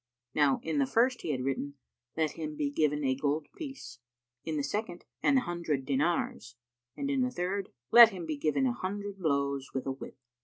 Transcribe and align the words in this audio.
Now 0.33 0.59
in 0.63 0.79
the 0.79 0.87
first 0.87 1.21
he 1.21 1.29
had 1.29 1.41
written, 1.43 1.75
"Let 2.17 2.31
him 2.31 2.55
be 2.55 2.71
given 2.71 3.03
a 3.03 3.13
gold 3.13 3.45
piece," 3.55 3.99
in 4.43 4.57
the 4.57 4.63
second, 4.63 5.05
"An 5.21 5.37
hundred 5.37 5.85
dinars," 5.85 6.55
and 6.97 7.07
in 7.11 7.21
the 7.21 7.29
third, 7.29 7.69
"Let 7.91 8.09
him 8.09 8.25
be 8.25 8.35
given 8.35 8.65
an 8.65 8.73
hundred 8.73 9.19
blows 9.19 9.75
with 9.75 9.85
a 9.85 9.91
whip." 9.91 10.17